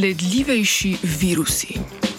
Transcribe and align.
sledljivejši 0.00 0.96
virusi. 1.02 2.09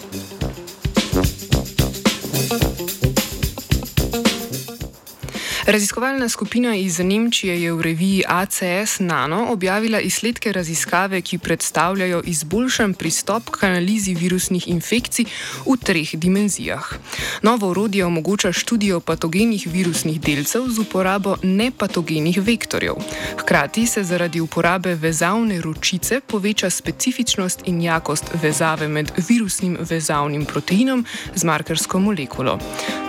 Raziskovalna 5.66 6.28
skupina 6.28 6.74
iz 6.76 6.98
Nemčije 6.98 7.62
je 7.62 7.72
v 7.72 7.82
reviji 7.82 8.22
ACS 8.28 8.98
Nano 8.98 9.46
objavila 9.52 10.00
izsledke 10.00 10.52
raziskave, 10.52 11.20
ki 11.20 11.38
predstavljajo 11.38 12.22
izboljšan 12.26 12.94
pristop 12.94 13.50
k 13.50 13.62
analizi 13.62 14.14
virusnih 14.14 14.68
infekcij 14.68 15.24
v 15.66 15.76
treh 15.84 16.14
dimenzijah. 16.14 16.94
Novo 17.42 17.70
urodje 17.70 18.06
omogoča 18.06 18.52
študijo 18.52 19.00
patogenih 19.00 19.66
virusnih 19.66 20.20
delcev 20.20 20.66
z 20.68 20.78
uporabo 20.78 21.36
nepatogenih 21.42 22.38
vektorjev. 22.42 22.94
Hkrati 23.38 23.86
se 23.86 24.04
zaradi 24.04 24.40
uporabe 24.40 24.94
vezavne 24.94 25.60
ročice 25.60 26.20
poveča 26.20 26.70
specifičnost 26.70 27.62
in 27.66 27.82
jakost 27.82 28.24
vezave 28.42 28.88
med 28.88 29.12
virusnim 29.28 29.78
vezavnim 29.80 30.44
proteinom 30.44 31.06
z 31.34 31.44
markersko 31.44 31.98
molekulo. 31.98 32.58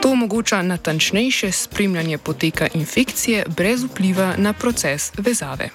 To 0.01 0.11
omogoča 0.11 0.61
natančnejše 0.61 1.51
spremljanje 1.51 2.17
poteka 2.17 2.42
infekcije 2.73 3.45
brez 3.47 3.83
vpliva 3.83 4.33
na 4.37 4.53
proces 4.53 5.11
vezave. 5.17 5.69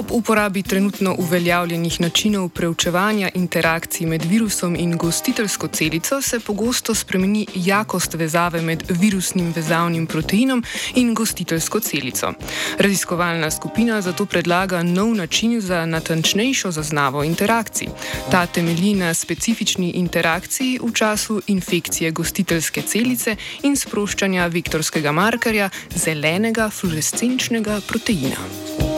Ob 0.00 0.10
uporabi 0.10 0.62
trenutno 0.62 1.14
uveljavljenih 1.18 2.00
načinov 2.00 2.48
preučevanja 2.48 3.28
interakcij 3.34 4.06
med 4.06 4.24
virusom 4.24 4.76
in 4.76 4.96
gostiteljsko 4.96 5.68
celico 5.68 6.22
se 6.22 6.40
pogosto 6.40 6.94
spremeni 6.94 7.46
jakost 7.54 8.14
vezave 8.14 8.62
med 8.62 8.82
virusnim 8.88 9.52
vezavnim 9.56 10.06
proteinom 10.06 10.64
in 10.94 11.14
gostiteljsko 11.14 11.80
celico. 11.80 12.32
Raziskovalna 12.78 13.50
skupina 13.50 14.00
zato 14.00 14.26
predlaga 14.26 14.82
nov 14.82 15.14
način 15.14 15.60
za 15.60 15.86
natančnejšo 15.86 16.70
zaznavo 16.70 17.24
interakcij. 17.24 17.88
Ta 18.30 18.46
temelji 18.46 18.94
na 18.94 19.14
specifični 19.14 19.90
interakciji 19.90 20.78
v 20.82 20.92
času 20.92 21.42
infekcije 21.46 22.10
gostiteljske 22.10 22.82
celice 22.82 23.36
in 23.62 23.76
sproščanja 23.76 24.46
vektorskega 24.46 25.12
markerja 25.12 25.70
zelenega 25.94 26.70
fluorescenčnega 26.70 27.80
proteina. 27.88 28.89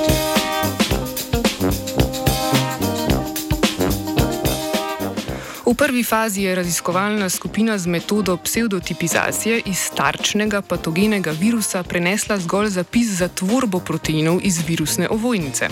V 5.72 5.74
prvi 5.74 6.02
fazi 6.04 6.42
je 6.42 6.54
raziskovalna 6.54 7.28
skupina 7.28 7.78
z 7.78 7.86
metodo 7.86 8.36
pseudotipizacije 8.36 9.62
iz 9.66 9.78
starčnega 9.78 10.62
patogenega 10.62 11.30
virusa 11.30 11.82
prenesla 11.82 12.38
zgolj 12.38 12.68
zapis 12.68 13.08
za 13.08 13.28
tvorbo 13.28 13.80
proteinov 13.80 14.40
iz 14.42 14.58
virusne 14.68 15.08
ovojnice. 15.08 15.68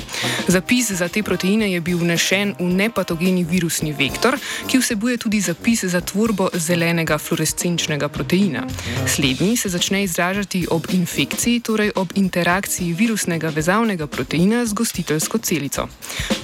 Zapis 0.48 0.90
za 0.90 1.08
te 1.08 1.22
proteine 1.22 1.72
je 1.72 1.80
bil 1.80 1.98
vnešen 1.98 2.54
v 2.58 2.64
nepatogeni 2.64 3.44
virusni 3.44 3.92
vektor, 3.92 4.38
ki 4.66 4.78
vsebuje 4.78 5.16
tudi 5.16 5.40
zapis 5.40 5.84
za 5.84 6.00
tvorbo 6.00 6.48
zelenega 6.54 7.18
fluorescenčnega 7.18 8.08
proteina. 8.08 8.64
Slednji 9.06 9.56
se 9.56 9.68
začne 9.68 10.02
izražati 10.04 10.66
ob 10.70 10.86
infekciji, 10.92 11.60
torej 11.60 11.92
ob 11.94 12.12
interakciji 12.14 12.92
virusnega 12.92 13.48
vezavnega 13.48 14.06
proteina 14.06 14.66
z 14.66 14.72
gostiteljsko 14.72 15.38
celico. 15.38 15.88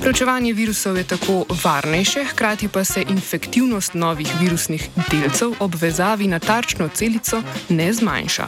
Preučevanje 0.00 0.52
virusov 0.52 0.96
je 0.96 1.04
tako 1.04 1.44
varnejše, 1.64 2.24
hkrati 2.24 2.68
pa 2.68 2.84
se 2.84 3.00
infekcija 3.08 3.45
efektivnost 3.46 3.94
novih 3.94 4.26
virusnih 4.40 4.88
delcev 5.10 5.52
ob 5.60 5.74
vezavi 5.74 6.26
na 6.26 6.38
tarčno 6.38 6.88
celico 6.88 7.42
ne 7.68 7.92
zmanjša. 7.92 8.46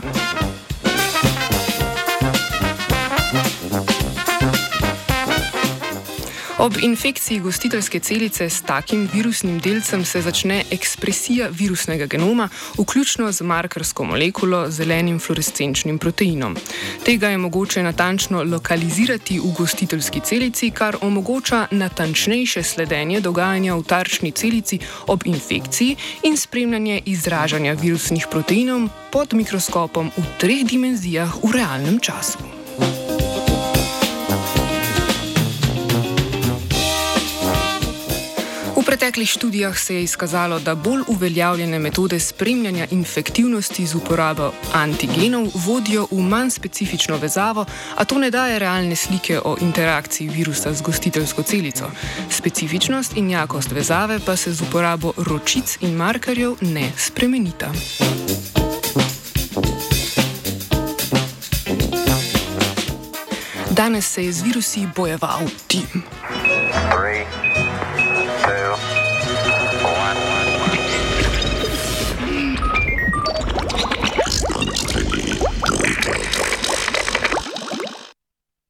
Ob 6.68 6.76
infekciji 6.82 7.40
gostiteljske 7.40 7.98
celice 8.00 8.50
s 8.50 8.60
takim 8.62 9.08
virusnim 9.12 9.58
delcem 9.58 10.04
se 10.04 10.20
začne 10.22 10.64
ekspresija 10.70 11.48
virusnega 11.50 12.06
genoma, 12.06 12.48
vključno 12.78 13.32
z 13.32 13.42
markersko 13.42 14.04
molekulo 14.04 14.70
zelenim 14.70 15.20
fluorescenčnim 15.20 15.98
proteinom. 15.98 16.56
Tega 17.04 17.28
je 17.28 17.38
mogoče 17.38 17.82
natančno 17.82 18.42
lokalizirati 18.42 19.38
v 19.38 19.54
gostiteljski 19.58 20.20
celici, 20.20 20.70
kar 20.70 20.96
omogoča 21.00 21.66
natančnejše 21.70 22.62
sledenje 22.62 23.20
dogajanja 23.20 23.74
v 23.74 23.82
tarčni 23.82 24.30
celici 24.30 24.78
ob 25.06 25.22
infekciji 25.24 25.96
in 26.22 26.36
spremljanje 26.36 27.00
izražanja 27.06 27.72
virusnih 27.72 28.26
proteinov 28.30 28.88
pod 29.12 29.32
mikroskopom 29.34 30.10
v 30.16 30.28
treh 30.38 30.68
dimenzijah 30.68 31.34
v 31.42 31.52
realnem 31.52 32.00
času. 32.00 32.57
Preteklih 38.88 39.28
študijah 39.28 39.78
se 39.78 39.94
je 39.94 40.03
izkazalo, 40.03 40.59
da 40.59 40.75
bolj 40.75 41.00
uveljavljene 41.06 41.78
metode 41.78 42.21
spremljanja 42.21 42.87
infektivnosti 42.91 43.87
z 43.87 43.94
uporabo 43.94 44.53
antigenov 44.72 45.49
vodijo 45.54 46.06
v 46.10 46.22
manj 46.22 46.50
specifično 46.50 47.16
vezavo, 47.16 47.65
a 47.97 48.04
to 48.04 48.19
ne 48.19 48.31
daje 48.31 48.59
realne 48.59 48.97
slike 48.97 49.41
o 49.44 49.56
interakciji 49.60 50.28
virusa 50.28 50.72
z 50.72 50.82
gostiteljsko 50.82 51.43
celico. 51.43 51.91
Specifičnost 52.31 53.16
in 53.16 53.31
jakost 53.31 53.72
vezave 53.72 54.21
pa 54.26 54.37
se 54.37 54.53
z 54.53 54.62
uporabo 54.62 55.12
ročic 55.16 55.78
in 55.81 55.94
markerjev 55.94 56.56
ne 56.60 56.93
spremenita. 56.97 57.72
Danes 63.70 64.12
se 64.12 64.25
je 64.25 64.32
z 64.32 64.43
virusi 64.43 64.87
bojeval 64.97 65.41
tim. 65.66 66.03